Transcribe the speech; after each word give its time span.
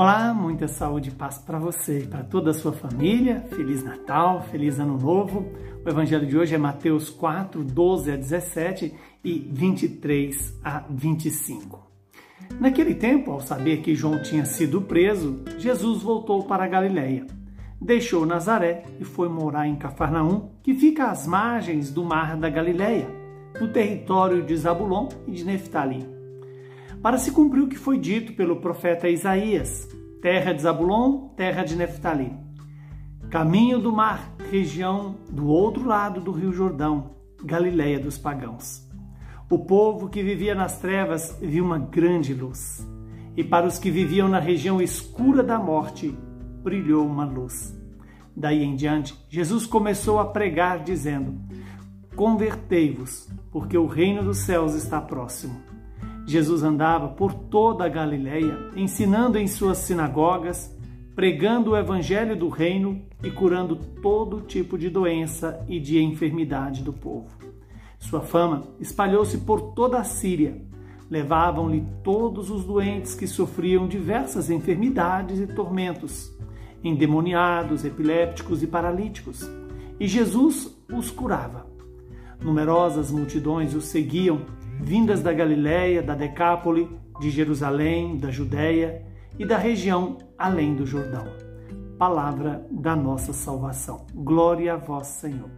Olá, 0.00 0.32
muita 0.32 0.66
saúde 0.66 1.10
e 1.10 1.12
paz 1.12 1.36
para 1.36 1.58
você 1.58 1.98
e 1.98 2.06
para 2.06 2.24
toda 2.24 2.52
a 2.52 2.54
sua 2.54 2.72
família. 2.72 3.44
Feliz 3.50 3.84
Natal, 3.84 4.40
feliz 4.44 4.80
Ano 4.80 4.96
Novo. 4.96 5.52
O 5.84 5.86
evangelho 5.90 6.26
de 6.26 6.38
hoje 6.38 6.54
é 6.54 6.58
Mateus 6.58 7.10
4, 7.10 7.62
12 7.62 8.10
a 8.10 8.16
17 8.16 8.94
e 9.22 9.38
23 9.52 10.58
a 10.64 10.86
25. 10.88 11.86
Naquele 12.58 12.94
tempo, 12.94 13.30
ao 13.30 13.42
saber 13.42 13.82
que 13.82 13.94
João 13.94 14.22
tinha 14.22 14.46
sido 14.46 14.80
preso, 14.80 15.44
Jesus 15.58 16.00
voltou 16.00 16.44
para 16.44 16.64
a 16.64 16.68
Galiléia. 16.68 17.26
Deixou 17.78 18.24
Nazaré 18.24 18.84
e 18.98 19.04
foi 19.04 19.28
morar 19.28 19.68
em 19.68 19.76
Cafarnaum, 19.76 20.48
que 20.62 20.72
fica 20.72 21.10
às 21.10 21.26
margens 21.26 21.92
do 21.92 22.02
mar 22.02 22.38
da 22.38 22.48
Galiléia, 22.48 23.06
no 23.60 23.68
território 23.68 24.42
de 24.46 24.56
Zabulon 24.56 25.10
e 25.28 25.32
de 25.32 25.44
Neftali 25.44 26.19
para 27.02 27.18
se 27.18 27.32
cumprir 27.32 27.62
o 27.62 27.68
que 27.68 27.78
foi 27.78 27.98
dito 27.98 28.32
pelo 28.34 28.56
profeta 28.56 29.08
Isaías: 29.08 29.88
terra 30.20 30.52
de 30.52 30.62
Zabulon, 30.62 31.28
terra 31.36 31.64
de 31.64 31.76
Neftali. 31.76 32.32
Caminho 33.30 33.78
do 33.78 33.92
mar, 33.92 34.34
região 34.50 35.14
do 35.30 35.46
outro 35.46 35.86
lado 35.86 36.20
do 36.20 36.32
rio 36.32 36.52
Jordão, 36.52 37.14
Galiléia 37.44 37.98
dos 37.98 38.18
pagãos. 38.18 38.86
O 39.48 39.58
povo 39.58 40.08
que 40.08 40.22
vivia 40.22 40.54
nas 40.54 40.78
trevas 40.78 41.36
viu 41.40 41.64
uma 41.64 41.78
grande 41.78 42.34
luz, 42.34 42.86
e 43.36 43.42
para 43.42 43.66
os 43.66 43.78
que 43.78 43.90
viviam 43.90 44.28
na 44.28 44.38
região 44.38 44.80
escura 44.80 45.42
da 45.42 45.58
morte, 45.58 46.14
brilhou 46.62 47.06
uma 47.06 47.24
luz. 47.24 47.76
Daí 48.36 48.62
em 48.62 48.76
diante, 48.76 49.14
Jesus 49.28 49.66
começou 49.66 50.18
a 50.18 50.26
pregar, 50.26 50.82
dizendo: 50.82 51.40
Convertei-vos, 52.14 53.28
porque 53.50 53.78
o 53.78 53.86
reino 53.86 54.22
dos 54.22 54.38
céus 54.38 54.74
está 54.74 55.00
próximo. 55.00 55.69
Jesus 56.30 56.62
andava 56.62 57.08
por 57.08 57.34
toda 57.34 57.84
a 57.84 57.88
Galiléia, 57.88 58.56
ensinando 58.76 59.36
em 59.36 59.48
suas 59.48 59.78
sinagogas, 59.78 60.72
pregando 61.12 61.72
o 61.72 61.76
evangelho 61.76 62.36
do 62.36 62.48
reino 62.48 63.02
e 63.20 63.32
curando 63.32 63.74
todo 63.74 64.40
tipo 64.40 64.78
de 64.78 64.88
doença 64.88 65.60
e 65.68 65.80
de 65.80 66.00
enfermidade 66.00 66.84
do 66.84 66.92
povo. 66.92 67.36
Sua 67.98 68.20
fama 68.20 68.62
espalhou-se 68.78 69.38
por 69.38 69.72
toda 69.72 69.98
a 69.98 70.04
Síria. 70.04 70.62
Levavam-lhe 71.10 71.84
todos 72.04 72.48
os 72.48 72.64
doentes 72.64 73.12
que 73.16 73.26
sofriam 73.26 73.88
diversas 73.88 74.50
enfermidades 74.50 75.40
e 75.40 75.48
tormentos, 75.48 76.32
endemoniados, 76.84 77.84
epilépticos 77.84 78.62
e 78.62 78.68
paralíticos, 78.68 79.50
e 79.98 80.06
Jesus 80.06 80.80
os 80.88 81.10
curava. 81.10 81.66
Numerosas 82.40 83.10
multidões 83.10 83.74
o 83.74 83.80
seguiam 83.80 84.42
vindas 84.82 85.22
da 85.22 85.32
Galiléia, 85.32 86.02
da 86.02 86.14
Decápole, 86.14 86.88
de 87.20 87.30
Jerusalém, 87.30 88.16
da 88.16 88.30
Judéia 88.30 89.04
e 89.38 89.44
da 89.44 89.56
região 89.56 90.18
além 90.38 90.74
do 90.74 90.86
Jordão. 90.86 91.26
Palavra 91.98 92.66
da 92.70 92.96
nossa 92.96 93.32
salvação. 93.32 94.06
Glória 94.14 94.74
a 94.74 94.76
vós, 94.76 95.06
Senhor. 95.08 95.50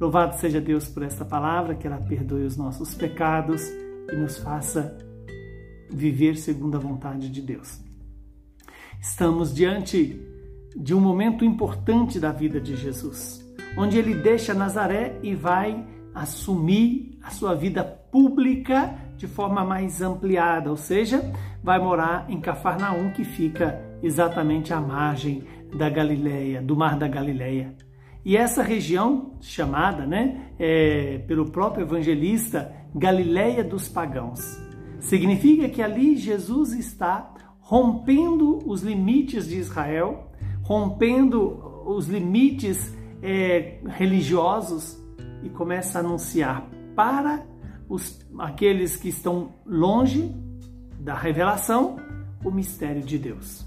Louvado 0.00 0.38
seja 0.38 0.60
Deus 0.60 0.88
por 0.88 1.02
esta 1.02 1.24
palavra, 1.24 1.74
que 1.74 1.86
ela 1.86 1.98
perdoe 1.98 2.44
os 2.44 2.56
nossos 2.56 2.94
pecados 2.94 3.68
e 4.10 4.16
nos 4.16 4.38
faça 4.38 4.96
viver 5.90 6.36
segundo 6.36 6.76
a 6.76 6.80
vontade 6.80 7.28
de 7.28 7.42
Deus. 7.42 7.80
Estamos 8.98 9.54
diante 9.54 10.18
de 10.74 10.94
um 10.94 11.00
momento 11.00 11.44
importante 11.44 12.18
da 12.18 12.32
vida 12.32 12.60
de 12.60 12.76
Jesus, 12.76 13.44
onde 13.76 13.98
ele 13.98 14.14
deixa 14.14 14.54
Nazaré 14.54 15.18
e 15.22 15.34
vai 15.34 15.84
assumir 16.14 17.18
a 17.22 17.30
sua 17.30 17.54
vida 17.54 17.84
pública 17.84 18.94
de 19.16 19.26
forma 19.26 19.64
mais 19.64 20.00
ampliada, 20.00 20.70
ou 20.70 20.76
seja, 20.76 21.32
vai 21.62 21.78
morar 21.78 22.26
em 22.28 22.40
Cafarnaum, 22.40 23.10
que 23.10 23.24
fica 23.24 23.80
exatamente 24.02 24.72
à 24.72 24.80
margem 24.80 25.44
da 25.74 25.88
Galileia, 25.88 26.62
do 26.62 26.74
Mar 26.74 26.98
da 26.98 27.06
Galileia. 27.06 27.74
E 28.24 28.36
essa 28.36 28.62
região 28.62 29.34
chamada, 29.40 30.06
né, 30.06 30.50
é, 30.58 31.18
pelo 31.26 31.50
próprio 31.50 31.84
evangelista, 31.84 32.74
Galileia 32.94 33.62
dos 33.62 33.88
pagãos, 33.88 34.60
significa 34.98 35.68
que 35.68 35.80
ali 35.80 36.16
Jesus 36.16 36.72
está 36.72 37.32
rompendo 37.60 38.58
os 38.66 38.82
limites 38.82 39.48
de 39.48 39.58
Israel, 39.58 40.30
rompendo 40.62 41.84
os 41.86 42.08
limites 42.08 42.94
é, 43.22 43.78
religiosos 43.86 44.98
e 45.42 45.48
começa 45.48 45.98
a 45.98 46.00
anunciar 46.00 46.66
para 46.94 47.44
os, 47.88 48.24
aqueles 48.38 48.96
que 48.96 49.08
estão 49.08 49.54
longe 49.66 50.34
da 50.98 51.14
revelação 51.14 51.96
o 52.44 52.50
mistério 52.50 53.02
de 53.02 53.18
Deus. 53.18 53.66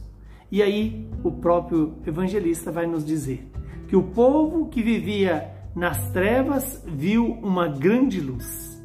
E 0.51 0.61
aí 0.61 1.09
o 1.23 1.31
próprio 1.31 1.95
evangelista 2.06 2.72
vai 2.72 2.85
nos 2.85 3.06
dizer 3.06 3.50
que 3.88 3.95
o 3.95 4.03
povo 4.03 4.67
que 4.69 4.81
vivia 4.81 5.51
nas 5.75 6.11
trevas 6.11 6.84
viu 6.88 7.34
uma 7.41 7.67
grande 7.67 8.19
luz. 8.19 8.81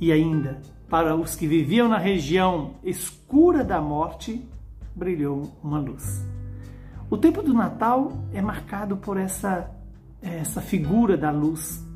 E 0.00 0.12
ainda, 0.12 0.60
para 0.88 1.16
os 1.16 1.34
que 1.36 1.46
viviam 1.46 1.88
na 1.88 1.98
região 1.98 2.74
escura 2.82 3.64
da 3.64 3.80
morte, 3.80 4.48
brilhou 4.94 5.52
uma 5.62 5.78
luz. 5.78 6.24
O 7.10 7.16
tempo 7.16 7.42
do 7.42 7.52
Natal 7.52 8.12
é 8.32 8.40
marcado 8.40 8.96
por 8.96 9.16
essa, 9.16 9.70
essa 10.20 10.60
figura 10.60 11.16
da 11.16 11.30
luz, 11.30 11.86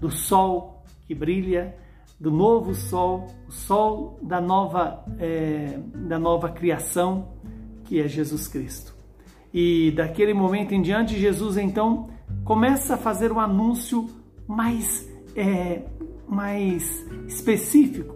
do 0.00 0.10
sol 0.10 0.84
que 1.06 1.14
brilha, 1.14 1.76
do 2.18 2.30
novo 2.30 2.74
sol, 2.74 3.26
o 3.48 3.52
sol 3.52 4.18
da 4.22 4.40
nova, 4.40 5.04
é, 5.18 5.78
da 5.94 6.18
nova 6.18 6.48
criação, 6.48 7.28
que 7.84 8.00
é 8.00 8.08
Jesus 8.08 8.48
Cristo. 8.48 8.94
E 9.52 9.90
daquele 9.92 10.34
momento 10.34 10.72
em 10.72 10.82
diante, 10.82 11.18
Jesus 11.18 11.56
então 11.56 12.08
começa 12.44 12.94
a 12.94 12.98
fazer 12.98 13.30
um 13.32 13.38
anúncio 13.38 14.08
mais, 14.46 15.08
é, 15.34 15.82
mais 16.28 17.06
específico, 17.26 18.14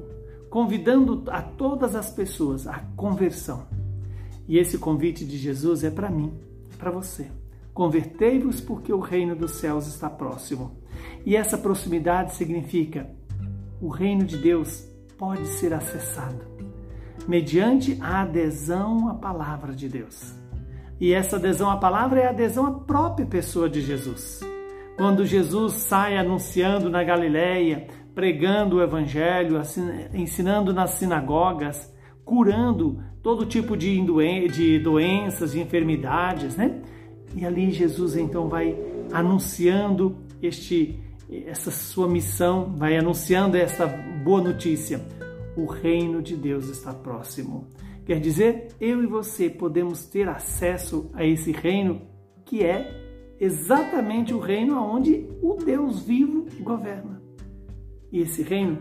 convidando 0.49 1.23
a 1.29 1.41
todas 1.41 1.95
as 1.95 2.11
pessoas 2.11 2.67
à 2.67 2.81
conversão. 2.97 3.67
E 4.49 4.59
esse 4.59 4.79
convite 4.79 5.25
de 5.25 5.39
Jesus 5.39 5.85
é 5.85 5.91
para 5.91 6.11
mim, 6.11 6.33
para 6.77 6.91
você. 6.91 7.31
Convertei-vos 7.73 8.61
porque 8.61 8.93
o 8.93 9.01
reino 9.01 9.35
dos 9.35 9.53
céus 9.53 9.87
está 9.87 10.11
próximo. 10.11 10.79
E 11.25 11.37
essa 11.37 11.57
proximidade 11.57 12.35
significa 12.35 13.11
o 13.81 13.89
reino 13.89 14.25
de 14.25 14.37
Deus 14.37 14.87
pode 15.17 15.47
ser 15.47 15.73
acessado 15.73 16.51
mediante 17.27 17.99
a 18.01 18.23
adesão 18.23 19.09
à 19.09 19.15
palavra 19.15 19.73
de 19.73 19.89
Deus. 19.89 20.35
E 21.01 21.13
essa 21.13 21.37
adesão 21.37 21.71
à 21.71 21.77
palavra 21.77 22.21
é 22.21 22.27
a 22.27 22.31
adesão 22.31 22.67
à 22.67 22.73
própria 22.73 23.27
pessoa 23.27 23.69
de 23.69 23.81
Jesus. 23.81 24.41
Quando 24.97 25.25
Jesus 25.25 25.75
sai 25.75 26.17
anunciando 26.17 26.91
na 26.91 27.03
Galileia, 27.03 27.87
pregando 28.15 28.77
o 28.77 28.83
evangelho, 28.83 29.61
ensinando 30.13 30.75
nas 30.75 30.91
sinagogas, 30.91 31.95
curando 32.25 33.03
todo 33.23 33.47
tipo 33.47 33.77
de 33.77 33.99
doenças, 34.79 35.53
de 35.53 35.61
enfermidades, 35.61 36.57
né? 36.57 36.83
E 37.35 37.45
ali 37.45 37.71
Jesus 37.71 38.17
então 38.17 38.49
vai 38.49 38.77
anunciando 39.13 40.17
este 40.43 40.99
essa 41.47 41.71
sua 41.71 42.09
missão, 42.09 42.75
vai 42.77 42.97
anunciando 42.97 43.57
essa 43.57 43.87
boa 43.87 44.43
notícia. 44.43 45.01
O 45.57 45.65
reino 45.65 46.21
de 46.21 46.37
Deus 46.37 46.69
está 46.69 46.93
próximo. 46.93 47.69
Quer 48.05 48.19
dizer, 48.19 48.69
eu 48.81 49.03
e 49.03 49.07
você 49.07 49.49
podemos 49.49 50.05
ter 50.07 50.29
acesso 50.29 51.09
a 51.15 51.25
esse 51.25 51.53
reino 51.53 52.03
que 52.45 52.65
é 52.65 53.37
exatamente 53.39 54.35
o 54.35 54.41
reino 54.41 54.77
onde 54.77 55.29
o 55.41 55.55
Deus 55.55 56.01
vivo 56.01 56.47
governa. 56.61 57.23
E 58.11 58.21
esse 58.21 58.43
reino 58.43 58.79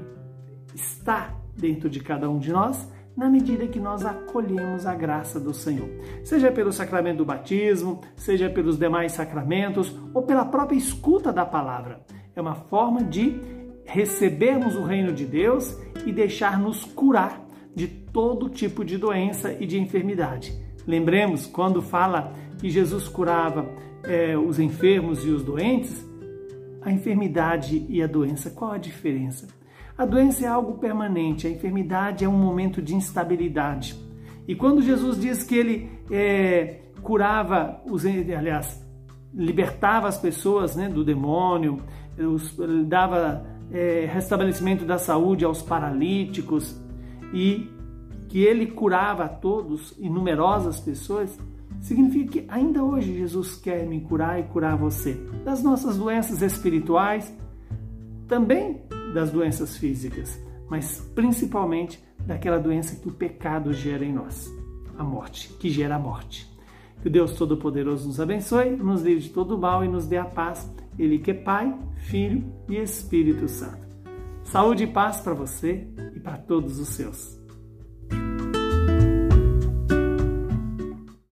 está 0.74 1.40
dentro 1.56 1.90
de 1.90 2.00
cada 2.00 2.30
um 2.30 2.40
de 2.40 2.52
nós 2.52 2.90
na 3.20 3.30
medida 3.30 3.68
que 3.68 3.82
nós 3.82 4.06
acolhemos 4.06 4.86
a 4.86 4.96
graça 4.96 5.42
do 5.42 5.54
Senhor. 5.54 5.90
Seja 6.24 6.50
pelo 6.50 6.72
sacramento 6.72 7.18
do 7.18 7.26
batismo, 7.26 8.00
seja 8.16 8.50
pelos 8.50 8.80
demais 8.80 9.12
sacramentos 9.12 9.94
ou 10.14 10.22
pela 10.22 10.46
própria 10.46 10.78
escuta 10.78 11.34
da 11.34 11.46
palavra. 11.46 12.00
É 12.34 12.40
uma 12.40 12.56
forma 12.56 13.04
de 13.04 13.38
recebermos 13.84 14.74
o 14.78 14.84
reino 14.84 15.12
de 15.12 15.26
Deus 15.26 15.78
e 16.06 16.14
deixar-nos 16.14 16.86
curar 16.86 17.46
de 17.76 17.90
todo 17.90 18.48
tipo 18.48 18.86
de 18.86 18.98
doença 18.98 19.52
e 19.52 19.66
de 19.66 19.78
enfermidade. 19.78 20.58
Lembremos, 20.88 21.46
quando 21.46 21.82
fala 21.82 22.32
que 22.58 22.70
Jesus 22.70 23.10
curava 23.10 23.70
é, 24.02 24.38
os 24.38 24.60
enfermos 24.60 25.26
e 25.26 25.30
os 25.30 25.44
doentes, 25.44 26.06
a 26.82 26.90
enfermidade 26.90 27.86
e 27.90 28.02
a 28.02 28.08
doença, 28.08 28.50
qual 28.50 28.72
a 28.72 28.78
diferença? 28.78 29.50
A 30.00 30.06
doença 30.06 30.46
é 30.46 30.48
algo 30.48 30.78
permanente, 30.78 31.46
a 31.46 31.50
enfermidade 31.50 32.24
é 32.24 32.30
um 32.30 32.38
momento 32.38 32.82
de 32.82 32.96
instabilidade. 32.96 34.00
E 34.48 34.56
quando 34.56 34.82
Jesus 34.82 35.20
diz 35.20 35.44
que 35.44 35.54
ele 35.54 35.92
é, 36.10 36.84
curava, 37.04 37.82
os, 37.86 38.06
aliás, 38.06 38.82
libertava 39.34 40.08
as 40.08 40.18
pessoas 40.18 40.74
né, 40.74 40.88
do 40.88 41.04
demônio, 41.04 41.82
os, 42.18 42.56
dava 42.86 43.46
é, 43.74 44.10
restabelecimento 44.10 44.86
da 44.86 44.98
saúde 44.98 45.44
aos 45.44 45.62
paralíticos 45.62 46.82
e 47.34 47.70
que 48.30 48.40
ele 48.42 48.68
curava 48.68 49.26
a 49.26 49.28
todos 49.28 49.94
e 50.00 50.10
numerosas 50.10 50.80
pessoas, 50.80 51.38
significa 51.82 52.32
que 52.32 52.46
ainda 52.48 52.82
hoje 52.82 53.18
Jesus 53.18 53.58
quer 53.58 53.86
me 53.86 54.00
curar 54.00 54.40
e 54.40 54.44
curar 54.44 54.78
você 54.78 55.20
das 55.44 55.62
nossas 55.62 55.98
doenças 55.98 56.42
espirituais, 56.42 57.38
também 58.30 58.80
das 59.14 59.32
doenças 59.32 59.78
físicas, 59.78 60.42
mas 60.70 61.00
principalmente 61.16 62.04
daquela 62.26 62.60
doença 62.60 62.96
que 62.96 63.08
o 63.08 63.14
pecado 63.14 63.74
gera 63.74 64.06
em 64.06 64.14
nós, 64.14 64.52
a 64.98 65.04
morte, 65.04 65.50
que 65.60 65.70
gera 65.70 65.96
a 65.96 66.00
morte. 66.00 66.48
Que 67.02 67.08
o 67.08 67.12
Deus 67.12 67.34
Todo-Poderoso 67.34 68.08
nos 68.08 68.20
abençoe, 68.20 68.72
nos 68.72 69.02
livre 69.02 69.24
de 69.24 69.30
todo 69.30 69.58
mal 69.58 69.86
e 69.86 69.88
nos 69.88 70.06
dê 70.06 70.18
a 70.18 70.26
paz. 70.26 70.70
Ele 70.98 71.18
que 71.20 71.32
é 71.32 71.34
Pai, 71.34 71.74
Filho 71.96 72.44
e 72.68 72.76
Espírito 72.76 73.48
Santo. 73.48 73.88
Saúde 74.44 74.84
e 74.84 74.88
paz 74.88 75.22
para 75.22 75.34
você 75.34 75.88
e 76.14 76.20
para 76.20 76.38
todos 76.38 76.78
os 76.78 76.90
seus. 76.90 77.39